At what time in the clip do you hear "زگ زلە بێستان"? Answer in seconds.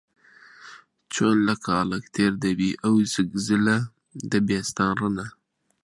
3.13-4.93